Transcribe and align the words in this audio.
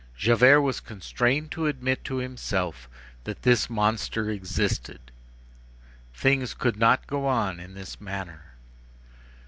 Javert 0.17 0.61
was 0.61 0.79
constrained 0.79 1.51
to 1.51 1.67
admit 1.67 2.03
to 2.05 2.15
himself 2.17 2.89
that 3.25 3.43
this 3.43 3.69
monster 3.69 4.31
existed. 4.31 5.11
Things 6.11 6.55
could 6.55 6.77
not 6.77 7.05
go 7.05 7.27
on 7.27 7.59
in 7.59 7.75
this 7.75 8.01
manner. 8.01 8.55